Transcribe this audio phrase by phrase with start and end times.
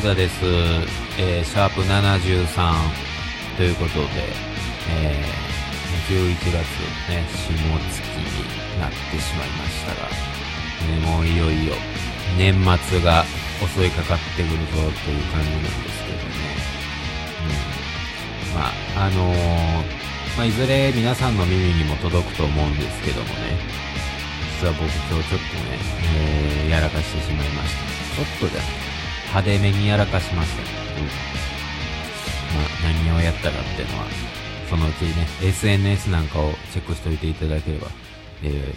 [0.00, 0.44] 座です。
[1.18, 2.74] えー、シャープ73
[3.56, 4.32] ということで、
[4.90, 6.52] えー、11月
[7.08, 11.74] ね、下月になってしまいましたが、ね、もういよいよ
[12.38, 13.24] 年末が
[13.74, 16.34] 襲いかかってくるぞという感じなんですけどね。
[18.50, 18.54] うん。
[18.54, 20.04] まあ、あのー
[20.36, 23.58] まあ、いずれ皆さんの耳にも届くと思うんですけどもね、
[24.60, 25.78] 実は僕今日ちょっとね、
[26.16, 28.24] えー、やらかしてしまいました。
[28.24, 28.93] ちょっとじゃ
[29.34, 30.62] 派手めにやらかしました。
[30.62, 30.64] う
[31.02, 31.06] ん。
[31.06, 31.10] ま
[32.62, 34.04] あ、何をやったかっていうのは、
[34.70, 37.88] そのうちね、SNS なんかをチェックしておいていただければ、
[38.44, 38.72] え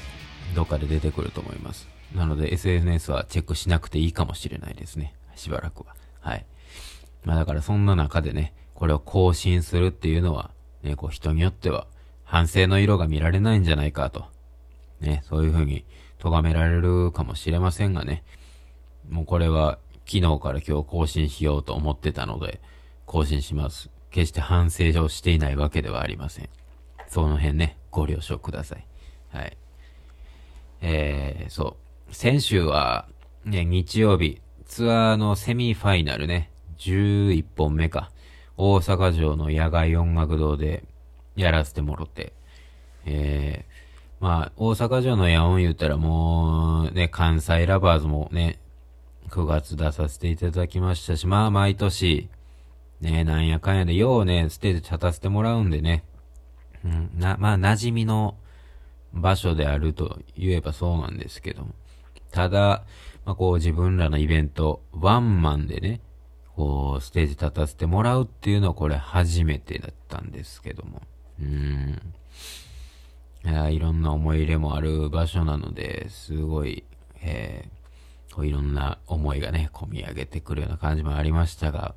[0.53, 1.87] ー、どっかで出てくると思います。
[2.15, 5.13] なので SNS はチェックしなくていいかもしれないですね。
[5.35, 5.93] しばらくは。
[6.21, 6.45] はい。
[7.23, 10.49] まあだからそんな中でね、これを更新するっていうのは、
[10.81, 11.85] ね、こう人によっては
[12.23, 14.25] 反省の色が見られないんじゃないかと。
[15.01, 15.85] ね、そういう風に
[16.17, 18.23] 咎められるかもしれませんがね。
[19.07, 22.61] もうこれは昨日から今日更新しようと思ってたので、
[23.05, 23.89] 更新します。
[24.09, 26.49] 決して反省をしていないわけではありません。
[27.07, 28.87] その辺ね、ご了承ください。
[29.31, 29.57] はい。
[30.81, 31.75] えー、そ
[32.09, 32.15] う。
[32.15, 33.07] 先週は、
[33.43, 38.09] ね、日曜日、ツアーのセミファイナルね、11本目か。
[38.55, 40.83] 大阪城の野外音楽堂で
[41.35, 42.33] やらせてもろて、
[43.05, 48.59] えー、まあ、大阪城の野音言ったらもう、ね、関西ラバーズもね、
[49.29, 52.29] 9月出させていただきましたし、まあ、毎年、
[53.01, 56.03] ね、なんやかんやで、ようね、ステージ立たせてもらうんでね、
[56.83, 58.35] うん、な、まあ、馴染みの
[59.13, 61.75] 場所であると言えばそうなんですけども、
[62.31, 62.83] ただ、
[63.25, 66.01] まあ、こう自分らのイベント、ワンマンでね、
[66.55, 71.01] こう、ステージ立たせてもらうっていうのはこれ初めてだったんですけども。
[71.39, 72.01] うん。
[73.45, 76.83] いや、いろんな思い入れもある場所なので、すごい、
[77.21, 77.76] えー、
[78.37, 81.95] こういろんな思いがね、込み上げてくるような感じもありましたが、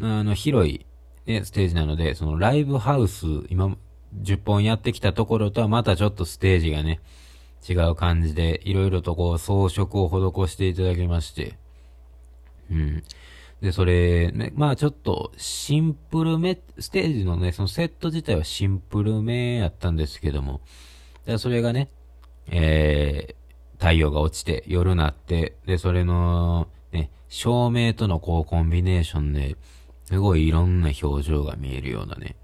[0.00, 0.84] あの、広い、
[1.26, 3.76] ね、ステージなので、そのライブハウス、今、
[4.20, 7.00] 10本やってきたところとはまたちょっとステージがね、
[7.68, 11.56] 違う感じで、いろいろとこう装飾を施していただきまして、
[12.68, 13.04] うん。
[13.60, 20.62] で、それ、ね、まあちょっとシンプルめ、ステージのね、そのセット自体はシンプルめやったんですけども、
[21.38, 21.90] それがね、
[22.48, 23.43] えー、
[23.78, 29.56] 太陽が落ちて、夜なって、で、それの、ね、照明とのこうコンビネーションで、
[30.04, 32.36] すごいいろんな表情が見えるようなね、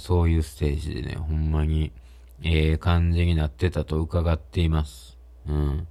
[0.00, 1.92] そういうステージでね、ほんまに、
[2.42, 5.16] ええー、感じになってたと伺っています。
[5.48, 5.86] うん。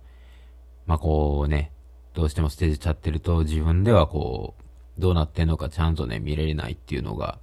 [0.85, 1.71] まあ、こうね、
[2.13, 7.39] どうしてもステージ立ってると自分ではこう、どうなってんのかちゃんとね、見れないっていうのが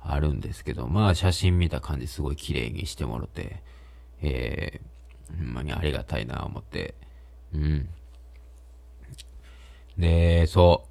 [0.00, 3.62] あるんですけど、まあ写真見た感じすごい綺麗にしてもろて、
[4.22, 4.93] えー、
[5.38, 6.94] ほんまにありがたいな思って、
[7.52, 7.88] うん。
[9.98, 10.86] で、そ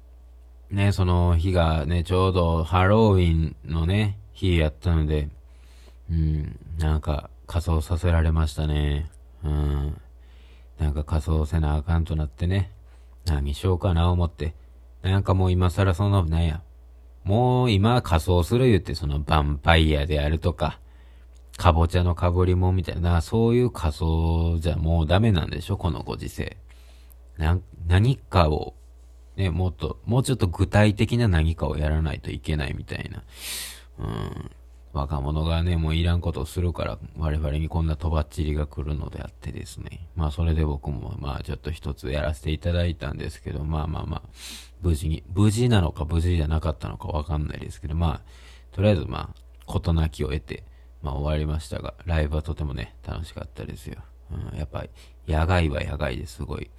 [0.70, 0.74] う。
[0.74, 5.28] ね、その日がね、ちょうどハロウィンのね、日やったので、
[6.10, 9.10] うん、なんか仮装させられましたね。
[9.44, 10.00] うん。
[10.78, 12.72] なんか仮装せなあかんとなってね、
[13.24, 14.54] 何しようかな思って、
[15.02, 16.62] なんかもう今更その、なんや。
[17.24, 20.78] もう今仮装する言ってそのヴァンパイアであるとか、
[21.56, 25.76] かぼちゃのかぶりもみたいな、そういう仮装じゃもうダメなんでしょ？
[25.76, 26.56] このご時世。
[27.38, 28.74] な、何かを、
[29.36, 33.22] ね、もっと、もうちょっと具体的な何かをやらないといけないみたいな。
[33.98, 34.50] うん。
[34.92, 40.06] 若者がね、もういらんことをするから、我々にこんなとばっちりが来るのであってですね。
[40.14, 44.22] まあそれで僕も、まあちょっと一つやらせていただいたんですけど、まあまあまあ、
[44.82, 48.20] 無事に、無事なのか無事じゃなかったのかわかんないですけど、まあ、
[48.70, 50.62] とりあえずまあ、事なきを得て、
[51.04, 53.98] まあ終わりましたが、ライブはとてもね、楽しかったですよ。
[54.32, 54.90] うん、やっぱり、
[55.28, 56.70] 野外は野外ですごい、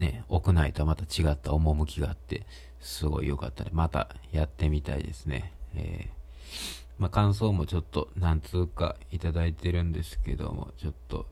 [0.00, 2.46] ね、屋内とはまた違った趣があって、
[2.80, 3.70] すごい良かったね。
[3.72, 5.52] またやってみたいですね。
[5.74, 6.16] えー
[6.98, 11.26] まあ、感想もちょっと何通かいただいてるんですけども、ちょっと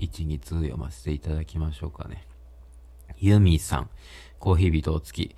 [0.00, 2.26] 1、2通読ませていただきましょうかね。
[3.18, 3.90] ユミさん、
[4.40, 5.36] コーヒー人お付き。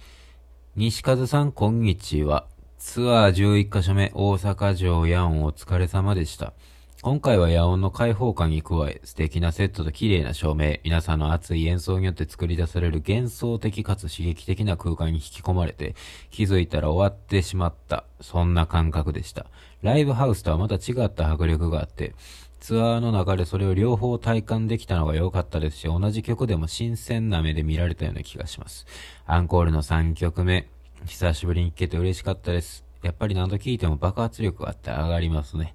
[0.74, 2.46] 西和さん、こんにちは。
[2.90, 6.54] ツアー11カ所目、大阪城ヤオンお疲れ様でした。
[7.02, 15.96] 今回は野音の開放感に加え、素敵なセットと綺麗な照明、皆さんの熱い演奏によって作り出される幻想的かつ刺激的な空間に引き込まれて、
[16.30, 18.04] 気づいたら終わってしまった。
[18.22, 19.44] そんな感覚でした。
[19.82, 22.14] ライブハウスとはまた違った迫力があって、
[22.58, 28.86] ツアーの中でそれを両方体感できたのが良かったですし、同じ曲でも新鮮な目で見られたような気がします。
[29.26, 30.68] アンコールの3曲目、
[31.06, 32.84] 久しぶりに聴けて嬉しかったです。
[33.02, 35.74] やっぱり何度聴いても爆発力があって上がりますね。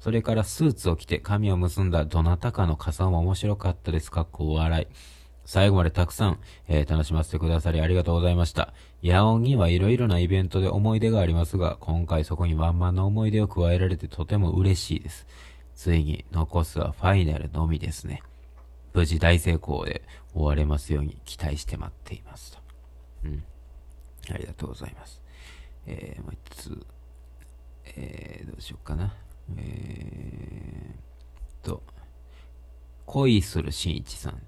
[0.00, 4.10] それからスーツを着て髪を結んだどなたかの傘も面白かったです。
[4.10, 4.86] かっこ笑い。
[5.46, 6.38] 最後までたくさん、
[6.68, 8.72] えー、楽しませてくださりありがとうございました。
[9.02, 15.26] 野音にはいろいろなイベントで思い出がありますが、今回そこにワンマンの思い出を加えられてとても嬉しいです。
[15.74, 18.22] ついに残すはファイナルのみですね。
[18.94, 22.58] 無事大成功で終われますように期待して待っていますと。
[23.24, 23.44] うん。
[24.32, 25.20] ありがとうございます。
[25.86, 26.86] えー、もう一つ、
[27.96, 29.14] えー、どうしようかな。
[29.56, 31.82] えーと、
[33.06, 34.42] 恋するしんいちさん。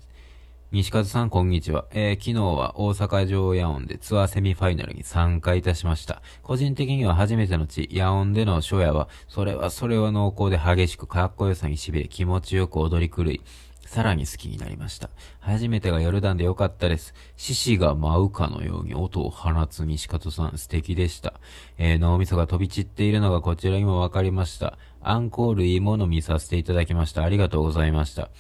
[0.73, 1.87] 西風さん、こんにちは。
[1.93, 6.23] えー、昨日は大阪城野音でツアーセミファイナルに参加いたしました。
[6.43, 13.43] 個人的には初めての地、野音での初夜は、それはそれは濃厚で激しくかっこよさに痺れ気持ちよく踊り狂い、
[13.87, 15.11] さらに好きになりました。
[15.41, 17.15] 初めてがヨルダンでよかったです。
[17.37, 21.35] 獅子が舞うかのように音を放つ西方さん素敵でした。
[21.79, 24.79] えー、脳みそが飛び散っているのがこちらにもわかりました。
[25.01, 27.23] アンコールいいもの見させていただきました。
[27.23, 28.31] ありがとうございました。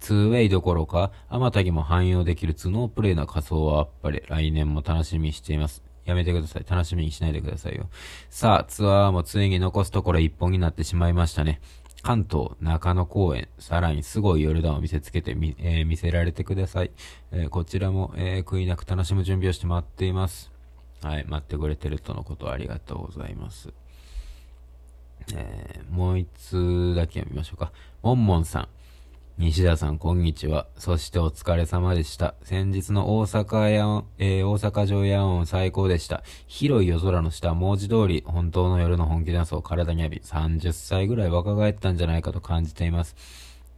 [0.00, 5.84] ツーウェイどころか、あまたぎも汎用できる頭脳プレイな仮想はあっぱれ、来年も楽しみにしています。
[6.04, 6.66] やめてください。
[6.68, 7.88] 楽しみにしないでくださいよ。
[8.28, 11.60] さあ、ツアーもついに残すところ一本になってしまいましたね。
[12.02, 16.90] 関東中野公園、さらにすごい夜段を見せつけてみ、えー、見せられてください。
[17.30, 20.50] えー、こちらも、えー、悔いなく楽しむ準備をして待っています。
[21.02, 23.72] はい、待ってくれてるとのことありがとうございます。
[25.32, 27.70] えー、もう一通だけ読みましょうか。
[28.02, 28.68] もんもんさん。
[29.38, 30.66] 西田さん、こんにちは。
[30.76, 32.34] そしてお疲れ様でした。
[32.42, 36.22] 先日の大阪や、えー、大阪城夜音最高でした。
[36.46, 43.16] 広い夜空の下、文字通り、本当の夜の本気ダンスを体に浴び、30歳ぐらい若返ったんじゃないかと感じています。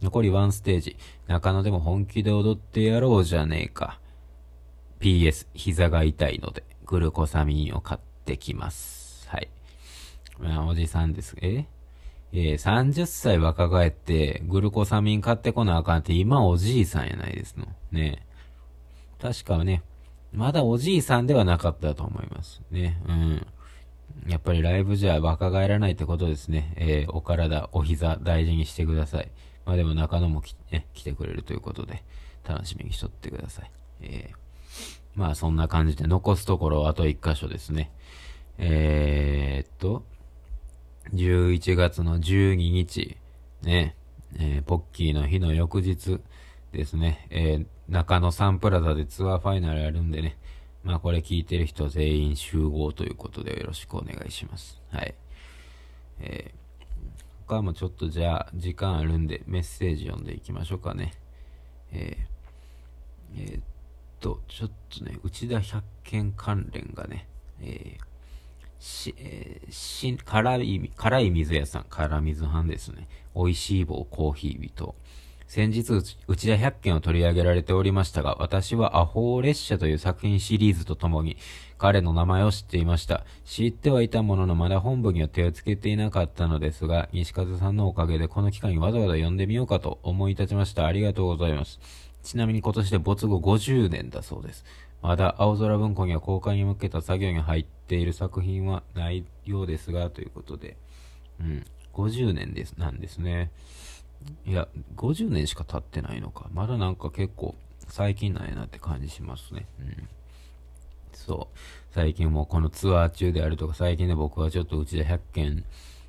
[0.01, 0.97] 残りワンステージ、
[1.27, 4.01] 中野でも本気で踊ってやろうじゃねえか。
[4.99, 9.27] PS、膝が痛いので、グルコサミンを買ってきます。
[9.29, 9.49] はい。
[10.37, 11.37] まあ、おじさんです。
[11.41, 11.65] え？
[12.37, 17.65] えー、30歳若返ってグルコサミン買ってこなあかんって今おじいさんやないですの。
[17.93, 18.25] ね
[19.21, 19.83] 確かね、
[20.33, 22.61] まだおじいさんではなかったと思います。
[22.71, 23.01] ね。
[23.07, 23.47] うん。
[24.27, 26.73] やっぱりライブじゃ若返らないってことですね。
[26.75, 29.31] えー、お体、お膝大事にしてください。
[29.65, 32.03] まあでも中野もき、ね、来てくれるということで、
[32.43, 33.71] 楽しみにしとってください。
[34.01, 34.35] えー、
[35.15, 37.91] まあそんな感じで残すところあと1箇所ですね。
[38.57, 40.03] えー、っと、
[41.13, 43.17] 11月の12日、
[43.61, 43.95] ね、
[44.37, 46.19] えー、ポッキーの日の翌日
[46.71, 50.37] ですね、えー、中野サンプラザでツアーファイナルやるんでね、
[50.83, 54.81] まあこれ聞いてる人全員集合ということでよろしくお願いします。
[54.91, 55.15] はい。
[56.19, 61.13] えー、他もちょっとじゃあ時間あるんでメッセージ読んでいきましょうかね。
[61.91, 63.63] えー、えー、っ
[64.19, 67.27] と、ちょっとね、内田百軒関連がね、
[67.61, 68.14] えー、
[68.79, 73.07] し、えー、し、辛い、辛い水屋さん、辛水藩ですね。
[73.35, 74.95] 美味しい棒コーヒー人。
[75.47, 81.37] 先日、内田百軒を取り上げられておりましたが、私はアホー列車という作品シリーズとともに、
[81.77, 83.25] 彼の名前を知っていました。
[83.45, 90.87] 知ってはいたものの、まだ本部には手をつけていなかったのですが、西風さんのおかげでこの機会にわざわざ呼んでみようかと思い立ちました。
[90.87, 91.79] ありがとうございます。
[92.25, 94.65] ちなみに今年で没後50年だそうです。
[95.01, 100.77] まだ青空文庫には公開に向けた作業に入っている作品はないようですが、ということで、
[101.39, 103.51] うん、50年です、なんですね。
[104.45, 106.49] いや、50年しか経ってないのか。
[106.51, 107.55] まだなんか結構
[107.87, 109.67] 最近なんやなって感じしますね。
[109.79, 110.09] うん。
[111.13, 111.57] そう。
[111.91, 115.63] 最近もこのツアー中であるとか、最近で僕はちょっとうちで100件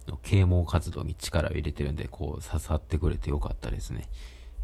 [0.07, 4.09] の啓蒙活動に力を入れてるんで、こう刺さってくれてよかったですね。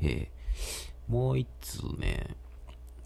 [0.01, 2.39] えー、もう一通ね、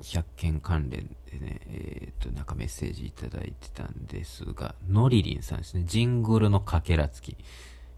[0.01, 5.83] 100件関連でね、えっ、ー、と、なんかメッセージいただいてたんですが、のりりんさんですね。
[5.85, 7.37] ジングルのかけらつき。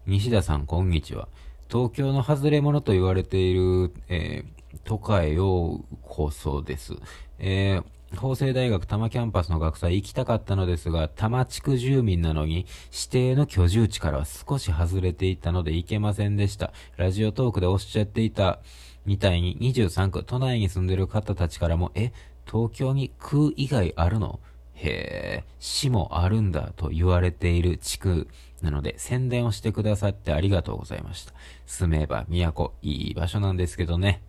[0.07, 1.27] 西田さん、こんにちは。
[1.69, 6.95] 東京の外れ者と言われている、えー、都会をこそです。
[7.37, 16.73] えー、法政大学多摩キャンパスの学祭行きたかったのですが、多摩地区住民なのに、指定の居住地からは少し外れていたので行けませんでした。
[16.97, 18.59] ラジオトークでおっしゃっていた、
[19.05, 22.11] みたいに23区、都内に住んでる方たちからも、え、
[22.45, 24.39] 東京に区以外あるの？
[24.81, 28.27] へえ、市もあるんだと言われている地区
[28.61, 31.33] なので宣伝をしてくださってありがとうございました。
[31.65, 34.21] 住めば都、いい場所なんですけどね。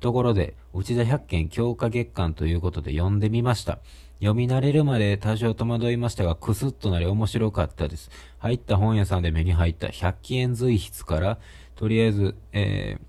[0.00, 3.78] ところで、内田百軒強化月間ということで読んでみました。
[4.18, 8.10] 読み慣れるまで多少戸惑いましたが、くすっとなり面白かったです。
[8.38, 11.38] 入った本屋さんで目に入った百均円随筆から、
[11.74, 13.00] とりあえず、えー、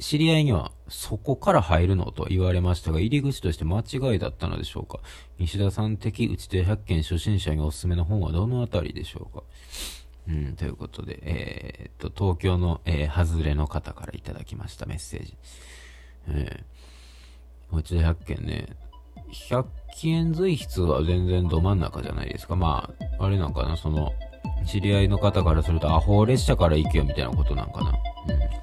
[0.00, 4.98] 知り合いにはそこから入るのと言われましたが、入り口として間違いだったのでしょうか？
[5.38, 9.44] 西田さん的内手百軒初心者におすすめの本はどのあたりでしょうか？
[10.28, 15.36] うん、ということで、えー、っと、東京の、えー、外れの方からいただきましたメッセージ。
[16.28, 16.62] え
[17.72, 18.68] 内田百軒ね、
[19.48, 19.66] 百
[20.04, 22.56] 円随筆は全然ど真ん中じゃないですか。
[22.56, 24.12] まあ、あれなんかな、その、
[24.66, 27.90] 知り合いの方からすると、アホ列車から行けよみたいなことなんかな。
[27.90, 28.59] うん。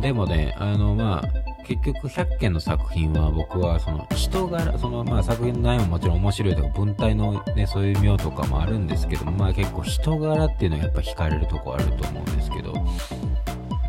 [0.00, 12.84] でもね、あの、まあ、結局100件の作品は僕はその人柄、そのまあ作品の内容ももちろん面白いとか文体のね、そういう妙とかもあるんですけどまあ結構人柄っていうのはやっぱ惹かれるとこあると思うんですけど、だか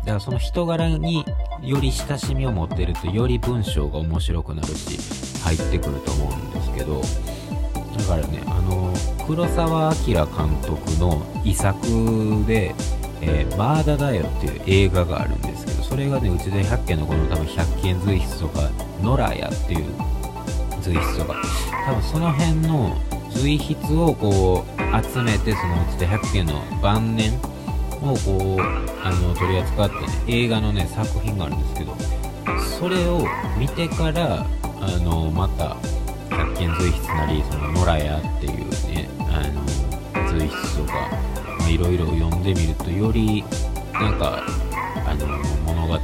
[0.06, 1.24] らその人柄に
[1.62, 4.98] より親しみを持ってるとより文章が面白くなるし、
[5.42, 7.02] 入ってくると思うんですけど、
[7.98, 8.92] だからね、あの、
[9.26, 10.26] 黒澤明監
[10.62, 11.78] 督の遺作
[12.46, 12.74] で、
[13.20, 18.70] えー、マーダだよっていう映画があるんですけど、それがね、うちで100件のこの多分100件随筆とか、
[19.02, 19.84] ノラヤっていう
[20.80, 21.42] 随筆とか、
[21.86, 22.96] 多分その辺の
[23.30, 27.32] 随筆をこう集めて、そのうちで100件の晩年
[28.02, 28.60] をこう、
[29.02, 31.96] あの、取り扱ってね、映画のね、作品があるんですけど、
[32.78, 33.24] それを
[33.58, 34.46] 見てから、
[34.80, 35.76] あの、また、
[36.30, 41.10] 100件随筆なり、その、ノラヤっていうね、あの、随筆とか、
[41.68, 43.44] いろいろ読んでみるとより
[43.92, 44.42] なんか
[45.06, 45.26] あの
[45.64, 45.98] 物語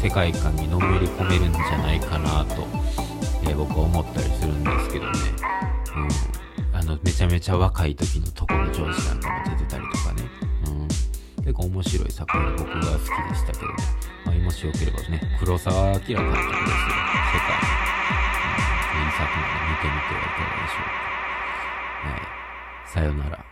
[0.00, 2.66] 世界観にのめり込めるんじゃないかなと、
[3.44, 5.12] えー、僕は思ったりするんですけどね、
[6.72, 10.22] うん、あのめちゃめちゃ若い時のところ上司なんかも出てたりとかね、
[10.66, 10.88] うん、
[11.42, 13.74] 結構面白い作品僕が好きでしたけどね、
[14.26, 16.28] まあ、もしよければね黒澤明監督ですよ世界、
[18.92, 19.40] うん、作品
[19.70, 20.92] 見てみてはいかがでしょう
[22.02, 23.43] か、はい、さよなら。